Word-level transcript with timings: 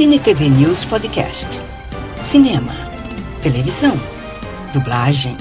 Cine 0.00 0.18
TV 0.18 0.48
News 0.48 0.82
Podcast. 0.86 1.46
Cinema, 2.22 2.72
televisão, 3.42 3.92
dublagem, 4.72 5.36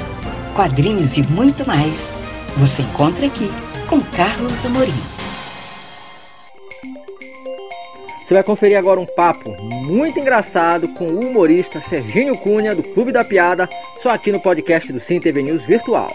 quadrinhos 0.53 1.15
e 1.15 1.23
muito 1.31 1.65
mais. 1.65 2.11
Você 2.57 2.81
encontra 2.81 3.25
aqui 3.25 3.49
com 3.87 4.01
Carlos 4.01 4.65
Amorim. 4.65 4.91
Você 8.25 8.33
vai 8.33 8.43
conferir 8.43 8.77
agora 8.77 8.99
um 8.99 9.05
papo 9.05 9.49
muito 9.61 10.19
engraçado 10.19 10.89
com 10.89 11.05
o 11.05 11.21
humorista 11.21 11.79
Serginho 11.79 12.37
Cunha, 12.37 12.75
do 12.75 12.83
Clube 12.83 13.13
da 13.13 13.23
Piada, 13.23 13.69
só 14.03 14.09
aqui 14.09 14.29
no 14.29 14.41
podcast 14.41 14.91
do 14.91 14.99
Cine 14.99 15.21
TV 15.21 15.41
News 15.41 15.63
Virtual. 15.63 16.13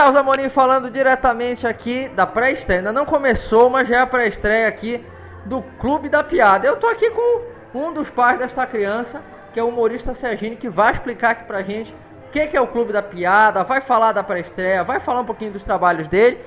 Carlos 0.00 0.16
Amorim 0.16 0.48
falando 0.48 0.90
diretamente 0.90 1.66
aqui 1.66 2.08
da 2.08 2.26
pré-estreia. 2.26 2.80
Ainda 2.80 2.90
não 2.90 3.04
começou, 3.04 3.68
mas 3.68 3.86
já 3.86 3.96
é 3.96 4.00
a 4.00 4.06
pré-estreia 4.06 4.66
aqui 4.66 5.04
do 5.44 5.60
Clube 5.78 6.08
da 6.08 6.24
Piada. 6.24 6.66
Eu 6.66 6.78
tô 6.78 6.86
aqui 6.86 7.10
com 7.10 7.42
um 7.74 7.92
dos 7.92 8.08
pais 8.08 8.38
desta 8.38 8.66
criança, 8.66 9.20
que 9.52 9.60
é 9.60 9.62
o 9.62 9.68
humorista 9.68 10.14
Serginho, 10.14 10.56
que 10.56 10.70
vai 10.70 10.94
explicar 10.94 11.32
aqui 11.32 11.44
pra 11.44 11.60
gente 11.60 11.94
o 12.28 12.30
que, 12.30 12.46
que 12.46 12.56
é 12.56 12.60
o 12.62 12.68
Clube 12.68 12.94
da 12.94 13.02
Piada, 13.02 13.62
vai 13.62 13.82
falar 13.82 14.12
da 14.12 14.24
pré-estreia, 14.24 14.82
vai 14.82 15.00
falar 15.00 15.20
um 15.20 15.26
pouquinho 15.26 15.52
dos 15.52 15.64
trabalhos 15.64 16.08
dele, 16.08 16.40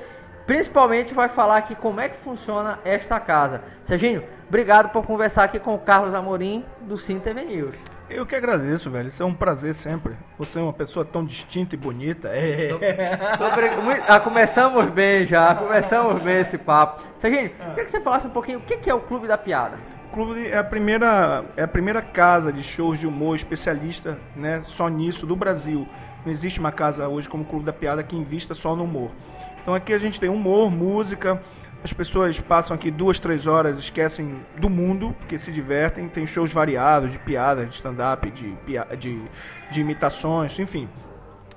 principalmente 0.48 1.14
vai 1.14 1.30
falar 1.30 1.58
aqui 1.58 1.76
como 1.76 2.00
é 2.00 2.10
que 2.10 2.18
funciona 2.18 2.80
esta 2.84 3.20
casa. 3.20 3.62
Serginho, 3.86 4.24
obrigado 4.48 4.90
por 4.90 5.06
conversar 5.06 5.44
aqui 5.44 5.60
com 5.60 5.76
o 5.76 5.80
Carlos 5.80 6.16
Amorim 6.16 6.66
do 6.82 6.98
Sim 6.98 7.20
TV 7.20 7.44
News. 7.44 7.93
Eu 8.10 8.26
que 8.26 8.36
agradeço, 8.36 8.90
velho. 8.92 9.08
Isso 9.08 9.24
é 9.24 9.26
um 9.26 9.34
prazer 9.34 9.74
sempre. 9.74 10.16
Você 10.38 10.60
é 10.60 10.62
uma 10.62 10.74
pessoa 10.74 11.06
tão 11.06 11.24
distinta 11.24 11.76
e 11.76 11.78
bonita. 11.78 12.30
É. 12.30 12.68
Tô, 12.68 12.78
tô, 12.78 13.46
ah, 14.08 14.20
começamos 14.20 14.86
bem 14.92 15.26
já, 15.26 15.56
começamos 15.56 16.22
bem 16.22 16.42
esse 16.42 16.58
papo. 16.58 17.04
Serginho, 17.18 17.52
ah. 17.60 17.70
queria 17.70 17.86
que 17.86 17.92
você 17.92 18.02
falasse 18.02 18.28
um 18.28 18.32
pouquinho 18.32 18.60
o 18.60 18.62
que 18.62 18.90
é 18.90 18.94
o 18.94 19.00
Clube 19.00 19.28
da 19.28 19.38
Piada. 19.38 19.78
O 20.10 20.14
Clube 20.14 20.48
é 20.48 20.58
a 20.58 20.64
primeira, 20.64 21.44
é 21.58 21.64
a 21.64 21.68
primeira 21.68 22.02
casa 22.02 22.52
de 22.52 22.62
shows 22.62 23.00
de 23.00 23.08
humor 23.08 23.36
especialista, 23.36 24.18
né, 24.36 24.62
só 24.66 24.88
nisso 24.88 25.26
do 25.26 25.36
Brasil. 25.36 25.88
Não 26.26 26.32
existe 26.32 26.60
uma 26.60 26.72
casa 26.72 27.08
hoje 27.08 27.28
como 27.28 27.44
o 27.44 27.46
Clube 27.46 27.66
da 27.66 27.74
Piada 27.74 28.04
que 28.04 28.16
invista 28.16 28.54
só 28.54 28.76
no 28.76 28.84
humor. 28.84 29.12
Então 29.62 29.74
aqui 29.74 29.94
a 29.94 29.98
gente 29.98 30.20
tem 30.20 30.30
humor, 30.30 30.70
música, 30.70 31.42
as 31.84 31.92
pessoas 31.92 32.40
passam 32.40 32.74
aqui 32.74 32.90
duas, 32.90 33.20
três 33.20 33.46
horas, 33.46 33.78
esquecem 33.78 34.40
do 34.58 34.70
mundo, 34.70 35.14
porque 35.20 35.38
se 35.38 35.52
divertem. 35.52 36.08
Tem 36.08 36.26
shows 36.26 36.54
variados 36.54 37.12
de 37.12 37.20
piadas, 37.20 37.68
de 37.68 37.76
stand-up, 37.76 38.32
de, 38.32 38.56
de, 38.98 39.22
de 39.70 39.82
imitações, 39.82 40.58
enfim. 40.58 40.88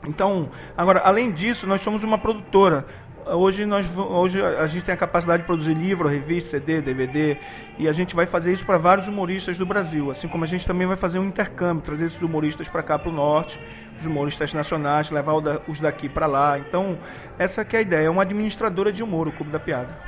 Então, 0.05 0.51
agora, 0.77 1.01
além 1.01 1.31
disso, 1.31 1.65
nós 1.65 1.81
somos 1.81 2.03
uma 2.03 2.19
produtora. 2.19 2.85
Hoje, 3.25 3.65
nós, 3.67 3.87
hoje 3.97 4.41
a 4.43 4.67
gente 4.67 4.85
tem 4.85 4.95
a 4.95 4.97
capacidade 4.97 5.43
de 5.43 5.47
produzir 5.47 5.75
livro, 5.75 6.09
revista, 6.09 6.51
CD, 6.51 6.81
DVD, 6.81 7.37
e 7.79 7.89
a 7.89 7.93
gente 7.93 8.15
vai 8.15 8.27
fazer 8.27 8.53
isso 8.53 8.65
para 8.65 8.79
vários 8.79 9.09
humoristas 9.09 9.59
do 9.59 9.67
Brasil, 9.67 10.13
assim 10.13 10.29
como 10.29 10.45
a 10.45 10.47
gente 10.47 10.65
também 10.65 10.87
vai 10.87 10.97
fazer 10.97 11.19
um 11.19 11.25
intercâmbio, 11.25 11.83
trazer 11.83 12.05
esses 12.05 12.23
humoristas 12.23 12.69
para 12.69 12.85
cá 12.85 12.97
para 12.97 13.11
o 13.11 13.13
norte, 13.13 13.61
os 13.99 14.07
humoristas 14.07 14.55
nacionais, 14.55 15.11
levar 15.11 15.35
os 15.67 15.81
daqui 15.81 16.09
para 16.09 16.27
lá. 16.27 16.57
Então, 16.57 16.97
essa 17.37 17.65
que 17.65 17.75
é 17.75 17.81
a 17.81 17.83
ideia, 17.83 18.07
é 18.07 18.11
uma 18.11 18.23
administradora 18.23 18.93
de 18.93 19.03
humor, 19.03 19.27
o 19.27 19.33
Clube 19.33 19.51
da 19.51 19.59
Piada 19.59 20.06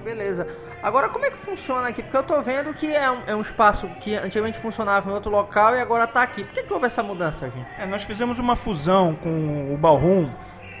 beleza. 0.00 0.46
Agora, 0.82 1.08
como 1.08 1.24
é 1.24 1.30
que 1.30 1.36
funciona 1.36 1.88
aqui? 1.88 2.02
Porque 2.02 2.16
eu 2.16 2.22
tô 2.22 2.40
vendo 2.40 2.72
que 2.72 2.86
é 2.94 3.10
um, 3.10 3.18
é 3.26 3.34
um 3.34 3.42
espaço 3.42 3.86
que 4.00 4.14
antigamente 4.14 4.58
funcionava 4.58 5.10
em 5.10 5.12
outro 5.12 5.30
local 5.30 5.76
e 5.76 5.80
agora 5.80 6.06
tá 6.06 6.22
aqui. 6.22 6.44
Por 6.44 6.54
que, 6.54 6.62
que 6.62 6.72
houve 6.72 6.86
essa 6.86 7.02
mudança, 7.02 7.50
gente? 7.50 7.68
É, 7.78 7.86
nós 7.86 8.02
fizemos 8.02 8.38
uma 8.38 8.56
fusão 8.56 9.14
com 9.14 9.74
o 9.74 9.76
Ballroom, 9.76 10.30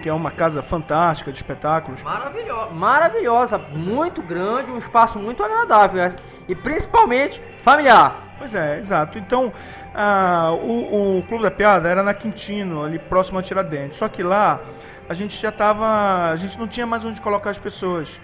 que 0.02 0.08
é 0.08 0.12
uma 0.12 0.30
casa 0.30 0.62
fantástica 0.62 1.30
de 1.30 1.36
espetáculos. 1.36 2.02
Maravilhosa, 2.02 2.70
maravilhosa, 2.70 3.58
muito 3.58 4.22
grande, 4.22 4.70
um 4.70 4.78
espaço 4.78 5.18
muito 5.18 5.42
agradável 5.42 6.02
é, 6.02 6.16
e 6.48 6.54
principalmente 6.54 7.42
familiar. 7.62 8.36
Pois 8.38 8.54
é, 8.54 8.78
exato. 8.78 9.18
Então, 9.18 9.52
ah, 9.94 10.50
o, 10.52 11.18
o 11.18 11.22
Clube 11.24 11.42
da 11.42 11.50
Piada 11.50 11.88
era 11.88 12.02
na 12.02 12.14
Quintino, 12.14 12.84
ali 12.84 12.98
próximo 12.98 13.38
a 13.38 13.42
Tiradentes. 13.42 13.98
Só 13.98 14.08
que 14.08 14.22
lá 14.22 14.60
a 15.06 15.12
gente 15.12 15.36
já 15.40 15.50
estava, 15.50 16.30
a 16.30 16.36
gente 16.36 16.58
não 16.58 16.66
tinha 16.66 16.86
mais 16.86 17.04
onde 17.04 17.20
colocar 17.20 17.50
as 17.50 17.58
pessoas. 17.58 18.18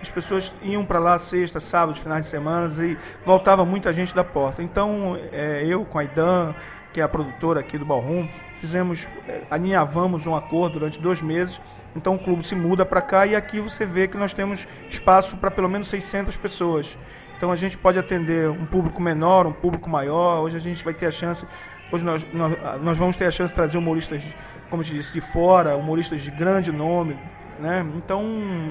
As 0.00 0.10
pessoas 0.10 0.52
iam 0.62 0.84
para 0.84 0.98
lá 0.98 1.18
sexta, 1.18 1.58
sábado, 1.58 1.98
finais 1.98 2.26
de 2.26 2.30
semana 2.30 2.72
e 2.84 2.96
voltava 3.24 3.64
muita 3.64 3.92
gente 3.92 4.14
da 4.14 4.22
porta. 4.22 4.62
Então, 4.62 5.18
é, 5.32 5.64
eu 5.66 5.84
com 5.84 5.98
a 5.98 6.04
Idan, 6.04 6.54
que 6.92 7.00
é 7.00 7.02
a 7.02 7.08
produtora 7.08 7.60
aqui 7.60 7.78
do 7.78 7.84
Ballroom, 7.84 8.28
fizemos, 8.60 9.06
é, 9.28 9.42
alinhavamos 9.50 10.26
um 10.26 10.34
acordo 10.34 10.74
durante 10.78 11.00
dois 11.00 11.20
meses. 11.22 11.60
Então 11.94 12.14
o 12.14 12.18
clube 12.18 12.46
se 12.46 12.54
muda 12.54 12.84
para 12.84 13.00
cá 13.00 13.26
e 13.26 13.34
aqui 13.34 13.58
você 13.58 13.86
vê 13.86 14.06
que 14.06 14.18
nós 14.18 14.34
temos 14.34 14.68
espaço 14.90 15.36
para 15.38 15.50
pelo 15.50 15.68
menos 15.68 15.88
600 15.88 16.36
pessoas. 16.36 16.96
Então 17.36 17.50
a 17.50 17.56
gente 17.56 17.76
pode 17.76 17.98
atender 17.98 18.50
um 18.50 18.66
público 18.66 19.00
menor, 19.00 19.46
um 19.46 19.52
público 19.52 19.88
maior. 19.88 20.42
Hoje 20.42 20.56
a 20.56 20.60
gente 20.60 20.84
vai 20.84 20.92
ter 20.92 21.06
a 21.06 21.10
chance, 21.10 21.46
hoje 21.90 22.04
nós, 22.04 22.22
nós, 22.32 22.82
nós 22.82 22.98
vamos 22.98 23.16
ter 23.16 23.26
a 23.26 23.30
chance 23.30 23.52
de 23.52 23.54
trazer 23.54 23.78
humoristas, 23.78 24.22
como 24.68 24.82
eu 24.82 24.86
te 24.86 24.94
disse, 24.94 25.12
de 25.12 25.20
fora, 25.20 25.76
humoristas 25.76 26.20
de 26.20 26.30
grande 26.30 26.70
nome, 26.70 27.16
né? 27.58 27.86
Então, 27.96 28.24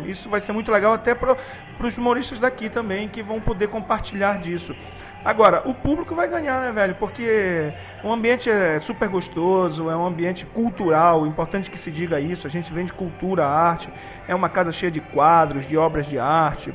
isso 0.06 0.30
vai 0.30 0.42
ser 0.42 0.52
muito 0.52 0.72
legal 0.72 0.94
até 0.94 1.14
para 1.14 1.38
os 1.80 1.98
humoristas 1.98 2.40
daqui 2.40 2.70
também, 2.70 3.08
que 3.08 3.22
vão 3.22 3.40
poder 3.42 3.68
compartilhar 3.68 4.40
disso. 4.40 4.76
Agora, 5.24 5.64
o 5.68 5.74
público 5.74 6.14
vai 6.14 6.28
ganhar, 6.28 6.62
né, 6.62 6.72
velho? 6.72 6.94
Porque 6.96 7.74
o 8.04 8.14
ambiente 8.14 8.48
é 8.48 8.80
super 8.80 9.10
gostoso, 9.10 9.90
é 9.90 9.96
um 9.96 10.06
ambiente 10.06 10.46
cultural, 10.46 11.26
importante 11.26 11.72
que 11.72 11.80
se 11.80 11.90
diga 11.90 12.20
isso. 12.20 12.46
A 12.46 12.50
gente 12.50 12.72
vende 12.72 12.94
cultura, 12.94 13.44
arte, 13.44 13.90
é 14.28 14.36
uma 14.36 14.50
casa 14.50 14.72
cheia 14.72 14.92
de 14.92 15.02
quadros, 15.02 15.68
de 15.68 15.76
obras 15.76 16.06
de 16.06 16.20
arte, 16.20 16.72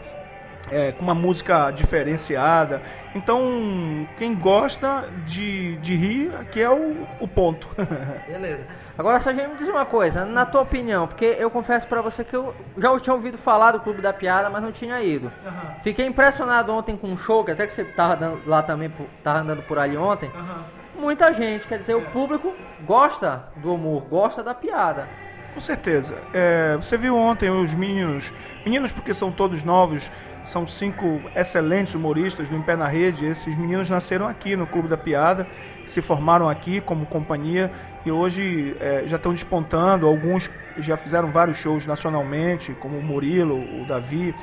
é, 0.71 0.93
com 0.93 1.03
uma 1.03 1.15
música 1.15 1.71
diferenciada. 1.71 2.83
Então, 3.15 4.07
quem 4.17 4.35
gosta 4.35 5.09
de, 5.27 5.77
de 5.77 5.97
rir, 5.97 6.33
aqui 6.41 6.61
é 6.61 6.71
o, 6.71 7.07
o 7.21 7.29
ponto. 7.29 7.69
Beleza. 8.27 8.65
Agora, 8.97 9.19
Sargento, 9.19 9.53
me 9.53 9.57
diz 9.57 9.69
uma 9.69 9.87
coisa, 9.87 10.25
na 10.27 10.45
tua 10.45 10.61
opinião, 10.61 11.07
porque 11.07 11.25
eu 11.25 11.51
confesso 11.51 11.87
para 11.87 12.03
você 12.03 12.23
que 12.23 12.37
eu 12.37 12.55
já 12.77 13.01
tinha 13.01 13.15
ouvido 13.15 13.39
falar 13.39 13.73
do 13.73 13.81
Clube 13.81 14.03
da 14.03 14.13
Piada, 14.13 14.51
mas 14.51 14.63
não 14.63 14.71
tinha 14.71 15.03
ido. 15.03 15.33
Uhum. 15.45 15.81
Fiquei 15.83 16.07
impressionado 16.07 16.71
ontem 16.73 16.97
com 16.97 17.09
um 17.09 17.17
show, 17.17 17.43
que 17.43 17.51
até 17.51 17.67
que 17.67 17.73
você 17.73 17.83
estava 17.83 18.39
lá 18.47 18.63
também, 18.63 18.93
estava 19.17 19.39
andando 19.39 19.63
por 19.63 19.79
ali 19.79 19.97
ontem. 19.97 20.31
Uhum. 20.35 21.03
Muita 21.03 21.33
gente, 21.33 21.67
quer 21.67 21.79
dizer, 21.79 21.95
o 21.95 22.03
público 22.11 22.53
gosta 22.85 23.45
do 23.57 23.75
humor, 23.75 24.03
gosta 24.03 24.43
da 24.43 24.55
piada. 24.55 25.09
Com 25.55 25.61
certeza. 25.61 26.17
É, 26.33 26.77
você 26.77 26.97
viu 26.97 27.17
ontem 27.17 27.51
os 27.51 27.75
meninos, 27.75 28.31
meninos 28.65 28.93
porque 28.93 29.15
são 29.15 29.33
todos 29.33 29.65
novos, 29.65 30.11
são 30.45 30.67
cinco 30.67 31.21
excelentes 31.35 31.95
humoristas 31.95 32.49
do 32.49 32.57
Em 32.57 32.63
Pé 32.63 32.77
na 32.77 32.89
Rede. 32.89 33.25
Esses 33.27 33.57
meninos 33.57 33.89
nasceram 33.89 34.27
aqui 34.27 34.57
no 34.57 34.67
Clube 34.67 34.89
da 34.89 34.97
Piada, 34.97 35.47
se 35.87 36.01
formaram 36.01 36.49
aqui 36.49 36.81
como 36.81 37.07
companhia 37.07 37.71
e 38.05 38.11
hoje 38.11 38.77
é, 38.81 39.05
já 39.07 39.17
estão 39.17 39.33
despontando. 39.33 40.07
Alguns 40.07 40.51
já 40.79 40.97
fizeram 40.97 41.31
vários 41.31 41.59
shows 41.59 41.87
nacionalmente, 41.87 42.73
como 42.73 42.99
o 42.99 43.03
Murilo, 43.03 43.57
o 43.83 43.87
Davi. 43.87 44.35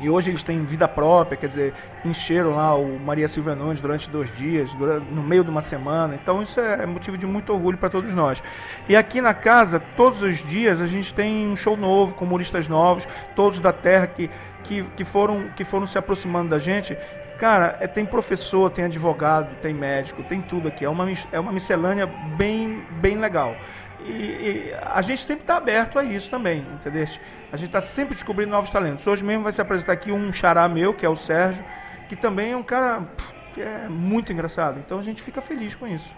E 0.00 0.10
hoje 0.10 0.28
eles 0.28 0.42
têm 0.42 0.64
vida 0.64 0.88
própria, 0.88 1.36
quer 1.36 1.46
dizer, 1.46 1.72
encheram 2.04 2.56
lá 2.56 2.74
o 2.74 2.98
Maria 2.98 3.28
Silvia 3.28 3.54
Nunes 3.54 3.80
durante 3.80 4.10
dois 4.10 4.34
dias, 4.36 4.74
no 5.12 5.22
meio 5.22 5.44
de 5.44 5.50
uma 5.50 5.62
semana. 5.62 6.18
Então 6.20 6.42
isso 6.42 6.58
é 6.58 6.84
motivo 6.84 7.16
de 7.16 7.24
muito 7.24 7.52
orgulho 7.52 7.78
para 7.78 7.88
todos 7.88 8.12
nós. 8.12 8.42
E 8.88 8.96
aqui 8.96 9.20
na 9.20 9.32
casa, 9.32 9.80
todos 9.96 10.20
os 10.20 10.38
dias, 10.48 10.80
a 10.80 10.88
gente 10.88 11.14
tem 11.14 11.46
um 11.46 11.56
show 11.56 11.76
novo, 11.76 12.14
com 12.14 12.24
humoristas 12.24 12.66
novos, 12.66 13.06
todos 13.36 13.60
da 13.60 13.72
terra 13.72 14.08
que, 14.08 14.28
que, 14.64 14.82
que, 14.96 15.04
foram, 15.04 15.50
que 15.50 15.64
foram 15.64 15.86
se 15.86 15.96
aproximando 15.96 16.50
da 16.50 16.58
gente. 16.58 16.96
Cara, 17.38 17.76
é, 17.80 17.86
tem 17.86 18.04
professor, 18.04 18.70
tem 18.70 18.84
advogado, 18.84 19.54
tem 19.60 19.74
médico, 19.74 20.22
tem 20.24 20.40
tudo 20.40 20.68
aqui. 20.68 20.84
É 20.84 20.88
uma, 20.88 21.06
é 21.30 21.38
uma 21.38 21.52
miscelânea 21.52 22.06
bem, 22.06 22.82
bem 23.00 23.18
legal. 23.18 23.54
E, 24.00 24.12
e 24.12 24.74
a 24.82 25.00
gente 25.02 25.22
sempre 25.22 25.44
está 25.44 25.56
aberto 25.56 25.98
a 25.98 26.04
isso 26.04 26.28
também, 26.28 26.66
entendeu? 26.74 27.06
A 27.52 27.56
gente 27.56 27.68
está 27.68 27.80
sempre 27.80 28.14
descobrindo 28.14 28.50
novos 28.50 28.70
talentos. 28.70 29.06
Hoje 29.06 29.24
mesmo 29.24 29.44
vai 29.44 29.52
se 29.52 29.60
apresentar 29.60 29.92
aqui 29.92 30.10
um 30.10 30.32
xará 30.32 30.68
meu, 30.68 30.92
que 30.92 31.06
é 31.06 31.08
o 31.08 31.16
Sérgio, 31.16 31.64
que 32.08 32.16
também 32.16 32.52
é 32.52 32.56
um 32.56 32.62
cara 32.62 33.06
que 33.54 33.62
é 33.62 33.88
muito 33.88 34.32
engraçado. 34.32 34.78
Então 34.78 34.98
a 34.98 35.02
gente 35.02 35.22
fica 35.22 35.40
feliz 35.40 35.74
com 35.74 35.86
isso. 35.86 36.14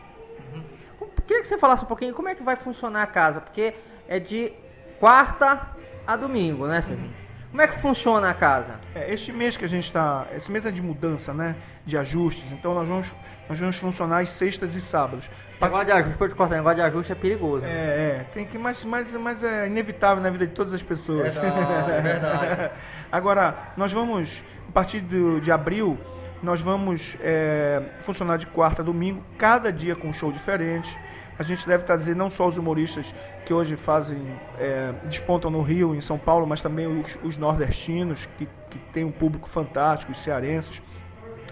Uhum. 0.54 1.08
Queria 1.26 1.42
que 1.42 1.48
você 1.48 1.58
falasse 1.58 1.84
um 1.84 1.86
pouquinho 1.86 2.14
como 2.14 2.28
é 2.28 2.34
que 2.34 2.42
vai 2.42 2.56
funcionar 2.56 3.02
a 3.02 3.06
casa, 3.06 3.40
porque 3.40 3.74
é 4.08 4.18
de 4.18 4.52
quarta 4.98 5.68
a 6.06 6.16
domingo, 6.16 6.66
né, 6.66 6.80
Sérgio? 6.80 7.04
Uhum. 7.04 7.25
Como 7.56 7.64
é 7.64 7.68
que 7.68 7.78
funciona 7.78 8.28
a 8.28 8.34
casa? 8.34 8.74
É, 8.94 9.10
este 9.14 9.32
mês 9.32 9.56
que 9.56 9.64
a 9.64 9.68
gente 9.68 9.84
está. 9.84 10.26
Esse 10.36 10.52
mês 10.52 10.66
é 10.66 10.70
de 10.70 10.82
mudança, 10.82 11.32
né? 11.32 11.56
De 11.86 11.96
ajustes. 11.96 12.44
Então 12.52 12.74
nós 12.74 12.86
vamos, 12.86 13.14
nós 13.48 13.58
vamos 13.58 13.78
funcionar 13.78 14.20
às 14.20 14.28
sextas 14.28 14.74
e 14.74 14.80
sábados. 14.82 15.30
Negócio 15.58 15.86
de 15.86 15.92
ajuste, 15.92 16.18
pode 16.18 16.34
cortar, 16.34 16.56
negócio 16.56 16.76
de 16.76 16.82
ajuste 16.82 17.12
é 17.12 17.14
perigoso. 17.14 17.64
É, 17.64 17.70
é. 17.70 18.26
Tem 18.34 18.44
que, 18.44 18.58
mas, 18.58 18.84
mas, 18.84 19.10
mas 19.14 19.42
é 19.42 19.68
inevitável 19.68 20.22
na 20.22 20.28
vida 20.28 20.46
de 20.46 20.52
todas 20.52 20.74
as 20.74 20.82
pessoas. 20.82 21.34
É, 21.38 21.50
não, 21.50 21.88
é 21.88 22.00
verdade. 22.02 22.70
Agora, 23.10 23.72
nós 23.74 23.90
vamos, 23.90 24.44
a 24.68 24.72
partir 24.72 25.00
do, 25.00 25.40
de 25.40 25.50
abril, 25.50 25.98
Nós 26.42 26.60
vamos 26.60 27.16
é, 27.22 27.80
funcionar 28.00 28.36
de 28.36 28.46
quarta 28.48 28.82
a 28.82 28.84
domingo, 28.84 29.24
cada 29.38 29.72
dia 29.72 29.96
com 29.96 30.08
um 30.08 30.12
show 30.12 30.30
diferente. 30.30 30.94
A 31.38 31.42
gente 31.42 31.66
deve 31.66 31.84
trazer 31.84 32.16
não 32.16 32.30
só 32.30 32.46
os 32.46 32.56
humoristas 32.56 33.14
que 33.44 33.52
hoje 33.52 33.76
fazem, 33.76 34.18
é, 34.58 34.92
despontam 35.04 35.50
no 35.50 35.60
Rio, 35.60 35.94
em 35.94 36.00
São 36.00 36.18
Paulo, 36.18 36.46
mas 36.46 36.60
também 36.60 36.86
os, 36.86 37.18
os 37.22 37.38
nordestinos, 37.38 38.26
que, 38.38 38.48
que 38.70 38.78
têm 38.92 39.04
um 39.04 39.12
público 39.12 39.48
fantástico, 39.48 40.12
os 40.12 40.22
cearenses. 40.22 40.80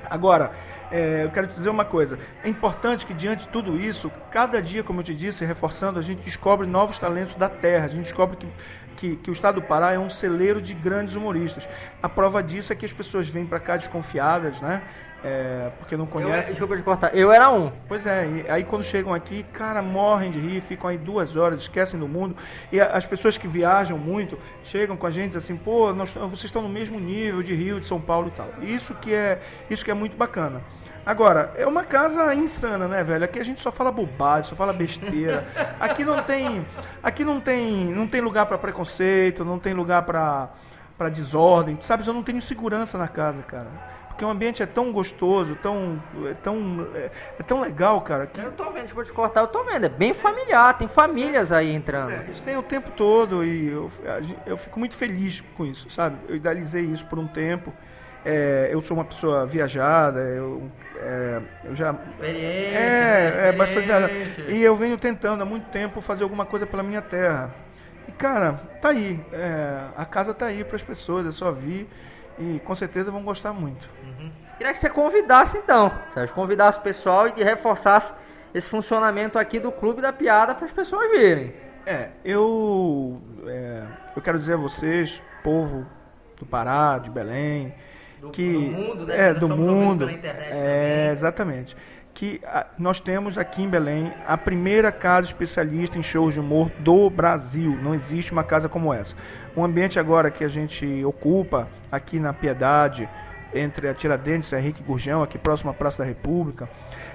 Agora, 0.09 0.53
é, 0.91 1.25
eu 1.25 1.31
quero 1.31 1.49
te 1.49 1.55
dizer 1.55 1.69
uma 1.69 1.85
coisa: 1.85 2.19
é 2.43 2.49
importante 2.49 3.05
que, 3.05 3.13
diante 3.13 3.47
de 3.47 3.49
tudo 3.49 3.79
isso, 3.79 4.11
cada 4.31 4.61
dia, 4.63 4.83
como 4.83 5.01
eu 5.01 5.05
te 5.05 5.15
disse, 5.15 5.45
reforçando, 5.45 5.99
a 5.99 6.03
gente 6.03 6.23
descobre 6.23 6.67
novos 6.67 6.99
talentos 6.99 7.35
da 7.35 7.49
terra, 7.49 7.87
a 7.87 7.89
gente 7.89 8.05
descobre 8.05 8.37
que, 8.37 8.47
que, 8.95 9.17
que 9.17 9.31
o 9.31 9.33
estado 9.33 9.61
do 9.61 9.67
Pará 9.67 9.93
é 9.93 9.99
um 9.99 10.11
celeiro 10.11 10.61
de 10.61 10.75
grandes 10.75 11.15
humoristas. 11.15 11.69
A 12.03 12.09
prova 12.09 12.43
disso 12.43 12.73
é 12.73 12.77
que 12.77 12.87
as 12.87 12.93
pessoas 12.93 13.29
vêm 13.29 13.47
para 13.47 13.61
cá 13.61 13.77
desconfiadas, 13.77 14.61
né? 14.61 14.83
É, 15.27 15.71
porque 15.79 15.97
não 15.97 16.05
conhecem. 16.05 16.49
Eu, 16.49 16.51
desculpa 16.51 16.77
te 16.77 16.83
cortar, 16.83 17.17
eu 17.17 17.33
era 17.33 17.51
um. 17.51 17.73
Pois 17.89 18.07
é, 18.07 18.27
e 18.27 18.51
aí 18.51 18.63
quando 18.63 18.85
chegam 18.85 19.15
aqui, 19.15 19.43
cara, 19.55 19.81
morrem 19.81 20.31
de 20.31 20.39
rir, 20.39 20.61
ficam 20.61 20.91
aí 20.91 20.99
duas 20.99 21.35
horas, 21.35 21.63
esquecem 21.63 21.99
do 21.99 22.07
mundo. 22.07 22.37
E 22.71 22.79
as 22.79 23.07
pessoas 23.07 23.39
que 23.39 23.49
viajam 23.49 23.97
muito 23.97 24.39
chegam 24.65 24.99
com 24.99 25.07
a 25.07 25.11
gente 25.11 25.35
assim, 25.35 25.57
pô, 25.57 25.95
nós, 25.95 26.13
vocês 26.13 26.45
estão 26.45 26.61
no 26.61 26.69
mesmo 26.69 27.01
nível 27.01 27.43
de 27.43 27.55
Rio, 27.55 27.81
de 27.81 27.87
São 27.87 27.99
Paulo 27.99 28.29
e 28.29 28.31
tal. 28.33 28.51
Isso 28.63 28.95
que 28.97 29.15
é, 29.15 29.41
isso 29.71 29.83
que 29.83 29.91
é 29.91 29.95
muito 29.95 30.15
bacana. 30.15 30.61
Agora, 31.07 31.53
é 31.57 31.67
uma 31.67 31.85
casa 31.85 32.35
insana, 32.35 32.89
né, 32.89 33.05
velho? 33.05 33.25
Aqui 33.25 33.39
a 33.39 33.45
gente 33.45 33.61
só 33.61 33.71
fala 33.71 33.93
bobagem, 33.93 34.49
só 34.49 34.57
fala 34.57 34.73
besteira. 34.73 35.47
Aqui 35.79 36.05
não 36.05 36.23
tem, 36.23 36.67
aqui 37.03 37.25
não 37.25 37.41
tem, 37.41 37.87
não 37.93 38.07
tem 38.07 38.21
lugar 38.21 38.47
para 38.47 38.57
preconceito, 38.57 39.45
não 39.45 39.59
tem 39.59 39.75
lugar 39.75 40.03
para 40.03 40.51
para 40.97 41.09
desordem. 41.09 41.77
Sabe, 41.81 42.07
eu 42.07 42.15
não 42.15 42.23
tenho 42.23 42.41
segurança 42.41 42.97
na 42.97 43.09
casa, 43.09 43.43
cara. 43.43 43.67
Porque 44.09 44.25
o 44.25 44.29
ambiente 44.29 44.63
é 44.63 44.67
tão 44.67 44.93
gostoso, 44.93 45.57
tão, 45.57 46.01
é 46.25 46.35
tão, 46.35 46.87
é, 46.95 47.11
é 47.37 47.43
tão 47.43 47.61
legal, 47.61 48.01
cara. 48.03 48.29
Que... 48.29 48.41
Eu 48.41 48.53
tô 48.53 48.71
vendo, 48.71 48.87
tipo, 48.87 49.03
te 49.03 49.13
cortar, 49.13 49.41
eu 49.41 49.49
tô 49.49 49.65
vendo. 49.65 49.87
É 49.87 49.89
bem 49.89 50.15
familiar, 50.15 50.79
tem 50.79 50.87
famílias 50.87 51.51
aí 51.51 51.75
entrando. 51.75 52.13
É, 52.13 52.27
isso 52.31 52.41
tem 52.43 52.57
o 52.57 52.63
tempo 52.63 52.93
todo 52.93 53.45
e 53.45 53.67
eu, 53.67 53.91
eu 54.47 54.57
fico 54.57 54.79
muito 54.79 54.95
feliz 54.95 55.41
com 55.57 55.67
isso, 55.67 55.91
sabe? 55.91 56.17
Eu 56.29 56.37
idealizei 56.37 56.85
isso 56.85 57.05
por 57.07 57.19
um 57.19 57.27
tempo. 57.27 57.73
É, 58.25 58.69
eu 58.71 58.81
sou 58.81 58.97
uma 58.97 59.05
pessoa 59.05 59.47
viajada, 59.47 60.21
eu, 60.21 60.71
é, 60.97 61.41
eu 61.65 61.77
já. 61.77 61.93
Experiência. 61.93 62.79
É, 62.79 63.49
é 63.49 63.53
bastante. 63.53 63.89
E 64.49 64.63
eu 64.63 64.77
venho 64.77 64.97
tentando 64.97 65.43
há 65.43 65.47
muito 65.47 65.69
tempo 65.71 66.01
fazer 66.01 66.23
alguma 66.23 66.47
coisa 66.47 66.67
pela 66.67 66.83
minha 66.83 67.03
terra. 67.03 67.55
E, 68.09 68.13
cara, 68.13 68.61
tá 68.81 68.91
aí. 68.91 69.21
É, 69.33 69.87
a 69.97 70.05
casa 70.05 70.33
tá 70.33 70.47
aí 70.47 70.65
para 70.65 70.77
as 70.77 70.83
pessoas, 70.83 71.27
é 71.27 71.33
só 71.33 71.51
vir 71.51 71.89
e 72.39 72.61
com 72.65 72.75
certeza 72.75 73.11
vão 73.11 73.23
gostar 73.23 73.53
muito. 73.53 73.89
Uhum. 74.03 74.31
Queria 74.57 74.73
que 74.73 74.79
você 74.79 74.91
convidasse 74.91 75.59
então, 75.59 75.93
Sérgio, 76.13 76.35
convidasse 76.35 76.79
o 76.79 76.83
pessoal 76.83 77.29
e 77.29 77.43
reforçasse 77.43 78.13
esse 78.53 78.69
funcionamento 78.69 79.39
aqui 79.39 79.59
do 79.59 79.73
Clube 79.73 80.01
da 80.01 80.13
Piada 80.13 80.55
para 80.55 80.67
as 80.67 80.73
pessoas 80.73 81.11
virem. 81.11 81.53
É, 81.87 82.11
eu, 82.25 83.21
é, 83.47 83.83
eu 84.17 84.23
quero 84.23 84.39
dizer 84.39 84.55
a 84.55 84.57
vocês, 84.57 85.21
povo 85.43 85.87
do 86.39 86.47
Pará, 86.47 86.99
de 86.99 87.11
Belém, 87.11 87.75
do, 88.25 88.31
que 88.31 88.53
do 88.53 88.61
mundo, 88.61 89.07
né? 89.07 89.29
é 89.29 89.35
do 89.35 89.49
mundo, 89.49 90.09
é, 90.09 91.11
exatamente, 91.13 91.77
que 92.15 92.41
a, 92.45 92.67
nós 92.79 93.01
temos 93.01 93.37
aqui 93.37 93.63
em 93.63 93.69
Belém 93.69 94.13
a 94.27 94.37
primeira 94.37 94.91
casa 94.91 95.27
especialista 95.27 95.99
em 95.99 96.03
shows 96.03 96.35
de 96.35 96.41
humor 96.41 96.71
do 96.79 97.11
Brasil. 97.11 97.77
Não 97.83 97.95
existe 97.95 98.33
uma 98.33 98.45
casa 98.45 98.69
como 98.69 98.95
essa. 98.95 99.15
O 99.55 99.65
ambiente 99.65 99.99
agora 99.99 100.31
que 100.31 100.45
a 100.45 100.49
gente 100.49 101.05
ocupa 101.05 101.69
aqui 101.91 102.19
na 102.19 102.33
Piedade, 102.33 103.09
entre 103.53 103.89
a 103.89 103.95
Tiradentes 103.95 104.51
e 104.51 104.55
a 104.55 104.59
Henrique 104.59 104.83
Gurgão, 104.83 105.23
aqui 105.23 105.39
próximo 105.39 105.71
à 105.71 105.75
Praça 105.75 105.99
da 105.99 106.05
República, 106.05 106.69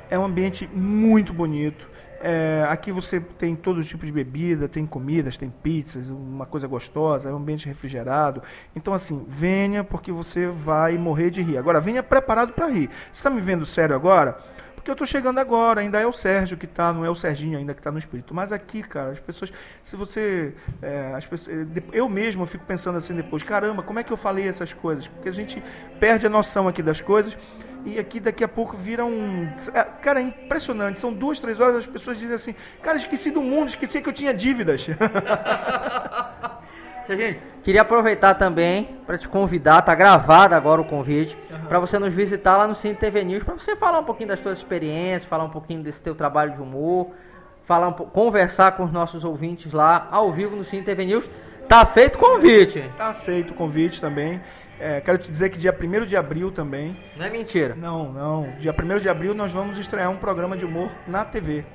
é 0.10 0.20
um 0.20 0.26
ambiente 0.26 0.70
muito 0.72 1.34
bonito. 1.34 1.90
É, 2.22 2.66
aqui 2.68 2.92
você 2.92 3.20
tem 3.20 3.56
todo 3.56 3.84
tipo 3.84 4.06
de 4.06 4.12
bebida, 4.12 4.68
tem 4.68 4.86
comidas, 4.86 5.38
tem 5.38 5.50
pizzas, 5.50 6.10
uma 6.10 6.46
coisa 6.46 6.68
gostosa, 6.68 7.30
é 7.30 7.34
um 7.34 7.38
ambiente 7.38 7.66
refrigerado. 7.66 8.44
Então, 8.76 8.94
assim, 8.94 9.26
venha 9.28 9.84
porque 9.84 10.12
você 10.12 10.48
vai 10.48 10.98
morrer 10.98 11.30
de 11.30 11.42
rir. 11.42 11.58
Agora, 11.58 11.80
venha 11.80 12.04
preparado 12.04 12.54
para 12.54 12.68
rir. 12.68 12.90
Você 13.12 13.20
está 13.20 13.30
me 13.30 13.40
vendo 13.40 13.66
sério 13.66 13.96
agora? 13.96 14.38
Porque 14.80 14.90
eu 14.90 14.94
estou 14.94 15.06
chegando 15.06 15.40
agora, 15.40 15.82
ainda 15.82 16.00
é 16.00 16.08
o 16.08 16.14
Sérgio 16.14 16.56
que 16.58 16.66
está, 16.66 16.94
não 16.94 17.04
é 17.04 17.10
o 17.10 17.16
Serginho 17.16 17.58
ainda 17.58 17.74
que 17.74 17.82
está 17.82 17.92
no 17.92 18.00
espírito. 18.00 18.34
Mas 18.34 18.54
aqui, 18.54 18.82
cara, 18.82 19.12
as 19.12 19.20
pessoas, 19.20 19.52
se 19.84 19.96
você, 19.98 20.54
é, 20.82 21.14
as 21.16 21.26
pessoas, 21.26 21.68
eu 21.92 22.08
mesmo 22.08 22.46
fico 22.46 22.64
pensando 22.66 22.98
assim 22.98 23.14
depois, 23.14 23.44
caramba, 23.44 23.84
como 23.84 24.00
é 24.00 24.04
que 24.04 24.12
eu 24.12 24.16
falei 24.16 24.48
essas 24.48 24.72
coisas? 24.72 25.06
Porque 25.06 25.28
a 25.28 25.34
gente 25.34 25.62
perde 26.00 26.26
a 26.26 26.30
noção 26.30 26.66
aqui 26.66 26.82
das 26.82 27.02
coisas 27.02 27.38
e 27.86 27.98
aqui 28.00 28.20
daqui 28.20 28.44
a 28.44 28.48
pouco 28.48 28.76
vira 28.76 29.06
um. 29.06 29.48
É, 29.74 29.84
cara, 29.84 30.20
é 30.20 30.24
impressionante. 30.24 31.00
São 31.00 31.14
duas, 31.14 31.40
três 31.40 31.60
horas 31.60 31.78
as 31.78 31.88
pessoas 31.88 32.20
dizem 32.20 32.36
assim: 32.36 32.56
Cara, 32.82 32.98
esqueci 32.98 33.32
do 33.32 33.42
mundo, 33.42 33.70
esqueci 33.70 34.02
que 34.02 34.10
eu 34.10 34.14
tinha 34.14 34.34
dívidas. 34.34 34.88
Gente, 37.08 37.40
queria 37.64 37.82
aproveitar 37.82 38.36
também 38.36 38.98
para 39.08 39.18
te 39.18 39.28
convidar, 39.28 39.82
tá 39.82 39.96
gravado 39.96 40.54
agora 40.54 40.80
o 40.80 40.86
convite, 40.86 41.36
uhum. 41.50 41.66
para 41.66 41.80
você 41.80 41.98
nos 41.98 42.14
visitar 42.14 42.56
lá 42.56 42.68
no 42.68 42.76
Cine 42.76 42.94
TV 42.94 43.24
News, 43.24 43.44
para 43.44 43.56
você 43.56 43.76
falar 43.76 43.98
um 44.00 44.04
pouquinho 44.04 44.30
das 44.30 44.40
suas 44.40 44.60
experiências, 44.60 45.26
falar 45.26 45.46
um 45.46 45.50
pouquinho 45.50 45.82
desse 45.82 46.00
teu 46.00 46.14
trabalho 46.14 46.54
de 46.54 46.62
humor, 46.62 47.10
falar 47.66 47.88
um, 47.88 47.94
conversar 47.94 48.74
com 48.74 48.84
os 48.84 48.92
nossos 48.92 49.24
ouvintes 49.24 49.74
lá 49.74 50.08
ao 50.12 50.32
vivo 50.32 50.56
no 50.56 50.64
Cine 50.64 50.84
TV 50.84 51.04
News. 51.06 51.28
Tá 51.68 51.84
feito 51.84 52.16
o 52.16 52.20
convite. 52.20 52.84
Tá 52.96 53.10
aceito 53.10 53.52
o 53.52 53.54
convite 53.56 54.00
também. 54.00 54.40
É, 54.80 55.02
quero 55.02 55.18
te 55.18 55.30
dizer 55.30 55.50
que 55.50 55.58
dia 55.58 55.78
1 55.78 56.06
de 56.06 56.16
abril 56.16 56.52
também. 56.52 56.96
Não 57.18 57.26
é 57.26 57.30
mentira. 57.30 57.76
Não, 57.76 58.14
não. 58.14 58.54
Dia 58.60 58.74
1 58.74 59.00
de 59.00 59.10
abril 59.10 59.34
nós 59.34 59.52
vamos 59.52 59.78
estrear 59.78 60.10
um 60.10 60.16
programa 60.16 60.56
de 60.56 60.64
humor 60.64 60.90
na 61.06 61.26
TV. 61.26 61.66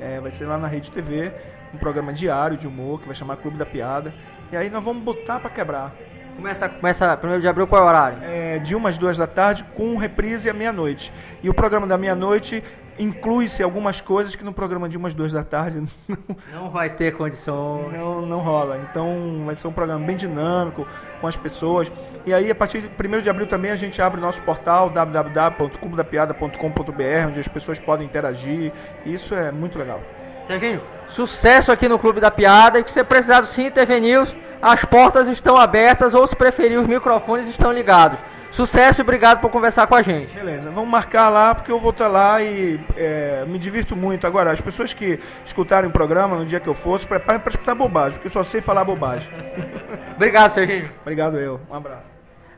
É, 0.00 0.20
vai 0.20 0.30
ser 0.30 0.46
lá 0.46 0.56
na 0.56 0.68
Rede 0.68 0.90
TV, 0.90 1.32
um 1.72 1.78
programa 1.78 2.12
diário 2.12 2.56
de 2.56 2.66
humor 2.66 3.00
que 3.00 3.06
vai 3.06 3.14
chamar 3.14 3.36
Clube 3.38 3.56
da 3.56 3.66
Piada. 3.66 4.14
E 4.52 4.56
aí 4.56 4.70
nós 4.70 4.84
vamos 4.84 5.02
botar 5.02 5.40
para 5.40 5.50
quebrar. 5.50 5.92
Começa, 6.36 6.68
começa 6.68 7.16
primeiro 7.16 7.40
de 7.40 7.48
abril, 7.48 7.66
qual 7.66 7.82
é 7.82 7.84
o 7.84 7.88
horário? 7.88 8.18
É, 8.22 8.58
de 8.58 8.74
umas 8.74 8.98
duas 8.98 9.16
da 9.16 9.26
tarde, 9.26 9.64
com 9.76 9.96
reprise 9.96 10.50
à 10.50 10.52
meia-noite. 10.52 11.12
E 11.42 11.48
o 11.48 11.54
programa 11.54 11.86
da 11.86 11.96
meia-noite 11.96 12.62
inclui-se 12.98 13.62
algumas 13.62 14.00
coisas 14.00 14.34
que 14.34 14.44
no 14.44 14.52
programa 14.52 14.88
de 14.88 14.96
umas 14.96 15.14
duas 15.14 15.32
da 15.32 15.44
tarde 15.44 15.80
não, 16.08 16.18
não 16.52 16.70
vai 16.70 16.90
ter 16.90 17.16
condições. 17.16 17.92
Não, 17.92 18.22
não 18.22 18.40
rola. 18.40 18.78
Então 18.90 19.42
vai 19.46 19.54
ser 19.54 19.66
um 19.66 19.72
programa 19.72 20.04
bem 20.04 20.16
dinâmico 20.16 20.86
com 21.20 21.26
as 21.26 21.36
pessoas. 21.36 21.90
E 22.26 22.32
aí, 22.32 22.50
a 22.50 22.54
partir 22.54 22.80
de 22.80 22.88
1 22.88 22.92
de 23.20 23.28
abril 23.30 23.46
também 23.46 23.70
a 23.70 23.76
gente 23.76 24.00
abre 24.00 24.18
o 24.18 24.22
nosso 24.22 24.40
portal 24.42 24.88
www.cubodapiada.com.br, 24.90 27.28
onde 27.28 27.40
as 27.40 27.48
pessoas 27.48 27.78
podem 27.78 28.06
interagir. 28.06 28.72
Isso 29.04 29.34
é 29.34 29.52
muito 29.52 29.78
legal. 29.78 30.00
Serginho, 30.46 30.80
sucesso 31.08 31.72
aqui 31.72 31.88
no 31.88 31.98
Clube 31.98 32.20
da 32.20 32.30
Piada. 32.30 32.78
E 32.78 32.84
que 32.84 32.92
você 32.92 33.02
precisar 33.02 33.40
do 33.40 33.48
Sim 33.48 33.70
TV 33.70 33.98
News, 34.00 34.36
as 34.60 34.84
portas 34.84 35.26
estão 35.28 35.56
abertas 35.56 36.12
ou 36.14 36.26
se 36.26 36.36
preferir 36.36 36.78
os 36.78 36.86
microfones 36.86 37.48
estão 37.48 37.72
ligados. 37.72 38.18
Sucesso 38.54 39.00
e 39.00 39.02
obrigado 39.02 39.40
por 39.40 39.50
conversar 39.50 39.84
com 39.88 39.96
a 39.96 40.02
gente. 40.02 40.32
Beleza, 40.32 40.70
vamos 40.70 40.88
marcar 40.88 41.28
lá 41.28 41.56
porque 41.56 41.72
eu 41.72 41.78
vou 41.80 41.90
estar 41.90 42.06
lá 42.06 42.40
e 42.40 42.78
é, 42.96 43.44
me 43.48 43.58
divirto 43.58 43.96
muito. 43.96 44.28
Agora, 44.28 44.52
as 44.52 44.60
pessoas 44.60 44.94
que 44.94 45.18
escutarem 45.44 45.90
o 45.90 45.92
programa 45.92 46.36
no 46.36 46.46
dia 46.46 46.60
que 46.60 46.68
eu 46.68 46.74
for, 46.74 47.00
se 47.00 47.04
preparem 47.06 47.40
para 47.40 47.50
escutar 47.50 47.74
bobagem, 47.74 48.12
porque 48.12 48.28
eu 48.28 48.32
só 48.32 48.44
sei 48.44 48.60
falar 48.60 48.84
bobagem. 48.84 49.28
obrigado, 50.14 50.52
Serginho. 50.52 50.88
Obrigado 51.02 51.36
eu. 51.36 51.60
Um 51.68 51.74
abraço. 51.74 52.08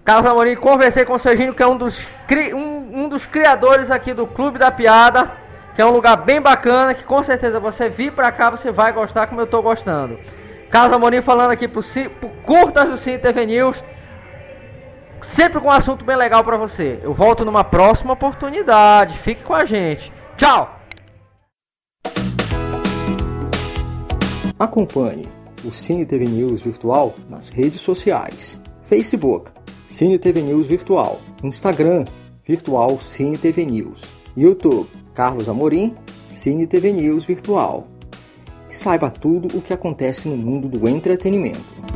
Carlos 0.05 0.31
Amorim, 0.31 0.55
conversei 0.57 1.07
com 1.07 1.15
o 1.15 1.19
Serginho, 1.19 1.55
que 1.55 1.63
é 1.63 1.67
um 1.67 1.79
dos, 1.79 2.07
um, 2.55 3.05
um 3.05 3.09
dos 3.09 3.25
criadores 3.25 3.91
aqui 3.91 4.13
do 4.13 4.27
Clube 4.27 4.59
da 4.59 4.71
Piada, 4.71 5.33
que 5.75 5.81
é 5.81 5.87
um 5.87 5.93
lugar 5.93 6.19
bem 6.19 6.43
bacana, 6.43 6.93
que 6.93 7.05
com 7.05 7.23
certeza 7.23 7.59
você 7.59 7.89
vir 7.89 8.13
para 8.13 8.31
cá, 8.31 8.51
você 8.51 8.71
vai 8.71 8.93
gostar 8.93 9.29
como 9.29 9.41
eu 9.41 9.47
estou 9.47 9.63
gostando. 9.63 10.19
Carlos 10.71 10.95
Amorim 10.95 11.23
falando 11.23 11.53
aqui 11.53 11.67
por, 11.67 11.83
por 12.21 12.31
curtas 12.43 12.87
do 12.87 12.99
Cine 12.99 13.19
TV 13.19 13.47
News 13.47 13.83
sempre 15.23 15.61
com 15.61 15.69
um 15.69 15.71
assunto 15.71 16.05
bem 16.05 16.17
legal 16.17 16.43
para 16.45 16.57
você. 16.57 17.01
Eu 17.03 17.15
volto 17.15 17.45
numa 17.45 17.65
próxima 17.65 18.13
oportunidade. 18.13 19.19
Fique 19.19 19.43
com 19.43 19.55
a 19.55 19.65
gente. 19.65 20.13
Tchau! 20.37 20.77
Acompanhe 24.59 25.29
o 25.65 25.71
Cine 25.71 26.07
TV 26.07 26.25
News 26.25 26.63
Virtual 26.63 27.15
nas 27.29 27.49
redes 27.49 27.81
sociais: 27.81 28.61
Facebook, 28.85 29.51
Cine 29.87 30.19
TV 30.19 30.41
News 30.41 30.67
Virtual, 30.67 31.21
Instagram, 31.43 32.05
Virtual 32.47 32.99
Cine 33.01 33.37
TV 33.37 33.65
News, 33.65 34.03
YouTube, 34.37 34.89
Carlos 35.15 35.49
Amorim, 35.49 35.95
Cine 36.27 36.67
TV 36.67 36.93
News 36.93 37.25
Virtual. 37.25 37.87
E 38.69 38.75
saiba 38.75 39.11
tudo 39.11 39.57
o 39.57 39.63
que 39.63 39.73
acontece 39.73 40.29
no 40.29 40.37
mundo 40.37 40.69
do 40.69 40.89
entretenimento. 40.89 41.96